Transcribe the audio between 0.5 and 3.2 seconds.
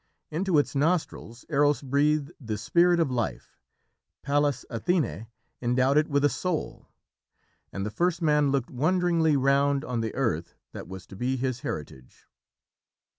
its nostrils Eros breathed the spirit of